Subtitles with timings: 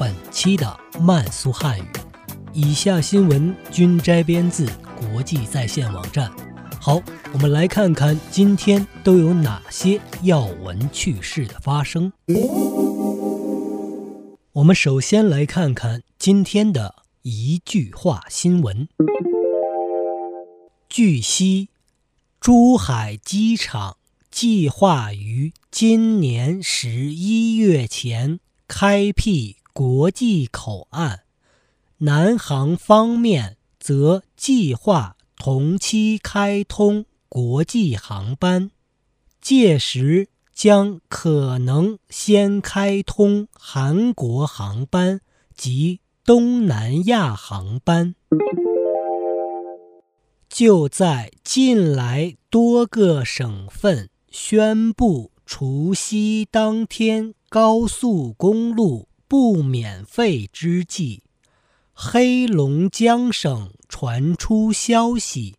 [0.00, 1.84] 本期的慢速汉语。
[2.54, 4.66] 以下新闻均摘编自
[4.98, 6.32] 国际在线网站。
[6.80, 7.02] 好，
[7.34, 12.10] 我们来看看今天都有哪些要闻趣事的发生。
[14.52, 18.88] 我们首先来看看今天的一句话新闻。
[20.88, 21.68] 据悉，
[22.40, 23.98] 珠海机场。
[24.30, 31.20] 计划于今年十一月前开辟国际口岸，
[32.00, 38.70] 南航方面则计划同期开通国际航班，
[39.40, 45.22] 届时将可能先开通韩国航班
[45.54, 48.14] 及东南亚航班。
[50.50, 54.10] 就在近来，多个省份。
[54.30, 61.22] 宣布除夕当天高速公路不免费之际，
[61.92, 65.54] 黑龙江省传出消息，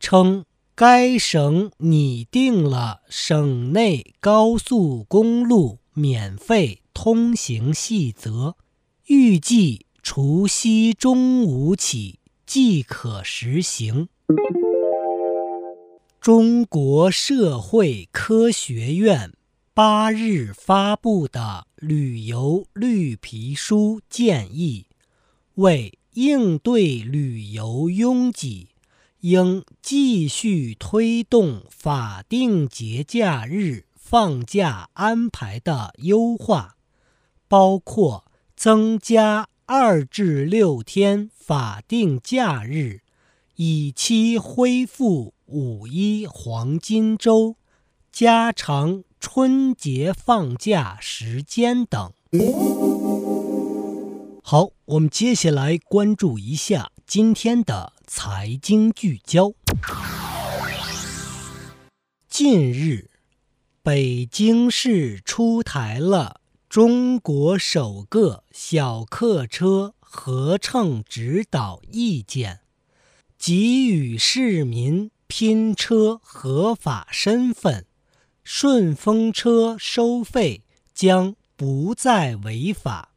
[0.00, 8.56] 称该省拟定了省内高速公路免费通行细则，
[9.08, 14.08] 预计除夕中午起即可实行。
[16.22, 19.34] 中国社会科学院
[19.74, 24.86] 八日发布的旅游绿皮书建议，
[25.56, 28.68] 为应对旅游拥挤，
[29.20, 36.76] 应继续推动法定节假日放假安排的优化，
[37.46, 38.24] 包括
[38.56, 43.02] 增加二至六天法定假日，
[43.56, 45.34] 以期恢复。
[45.46, 47.56] 五一黄金周、
[48.10, 52.12] 加长春节放假时间等。
[54.42, 59.54] 好，我们接下来关注一下今天的财经聚焦。
[62.28, 63.08] 近日，
[63.82, 72.60] 北京市出台了中国首个小客车合乘指导意见，
[73.38, 75.10] 给予市民。
[75.26, 77.86] 拼车合法身份，
[78.44, 80.62] 顺风车收费
[80.94, 83.10] 将不再违法。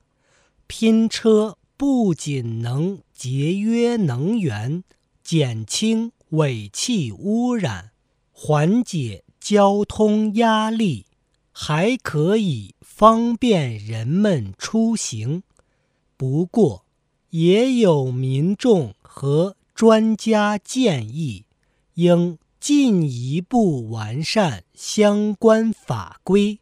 [0.67, 4.83] 拼车不仅能节约能源、
[5.23, 7.91] 减轻尾气污染、
[8.31, 11.05] 缓解交通压力，
[11.51, 15.43] 还可以方便人们出行。
[16.15, 16.85] 不过，
[17.29, 21.45] 也有民众和专家建议。
[21.95, 22.37] 应
[22.67, 26.59] 进一步完善相关法规，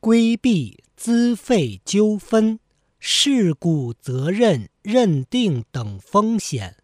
[0.00, 2.58] 规避资费纠纷、
[2.98, 6.74] 事故责任认定等风险。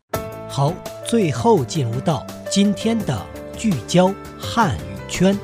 [0.49, 0.73] 好，
[1.05, 3.27] 最后进入到今天的
[3.59, 5.37] 聚焦汉语圈。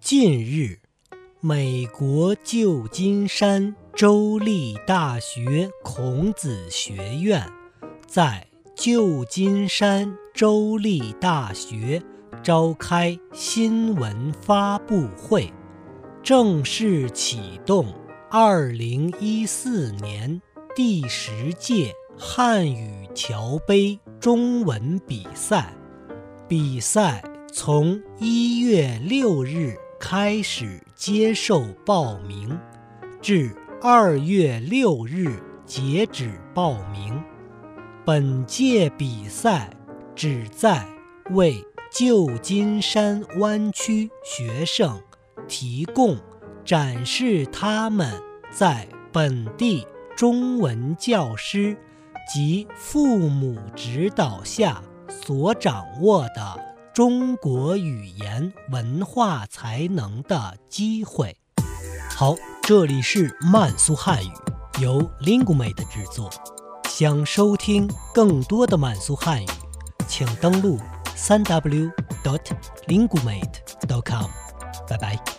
[0.00, 0.78] 近日，
[1.40, 7.44] 美国旧金山州立大学孔子学院
[8.06, 8.46] 在。
[8.80, 12.00] 旧金山州立大学
[12.44, 15.52] 召开新闻发布会，
[16.22, 17.92] 正式启动
[18.30, 20.40] 2014年
[20.76, 25.74] 第十届汉语桥杯中文比赛。
[26.46, 32.56] 比赛从1月6日开始接受报名，
[33.20, 37.20] 至2月6日截止报名。
[38.08, 39.68] 本届比赛
[40.16, 40.88] 旨在
[41.32, 41.62] 为
[41.92, 44.98] 旧金山湾区学生
[45.46, 46.16] 提供
[46.64, 48.10] 展示他们
[48.50, 51.76] 在本地中文教师
[52.32, 56.58] 及父母指导下所掌握的
[56.94, 61.36] 中国语言文化才能的机会。
[62.16, 64.30] 好，这里是慢速汉语，
[64.80, 66.30] 由 Linguemate 制作。
[66.98, 69.46] 想收听更多的满族汉语，
[70.08, 70.80] 请登录
[71.14, 71.88] 三 w
[72.24, 72.40] dot
[72.88, 74.28] lingumate dot com。
[74.88, 75.37] 拜拜。